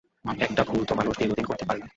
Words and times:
একটা 0.41 0.63
ভুল 0.63 0.81
তো 0.85 0.93
মানুষ 0.95 1.13
দীর্ঘদিন 1.17 1.45
করতে 1.45 1.65
পারে 1.65 1.79
না। 1.79 1.87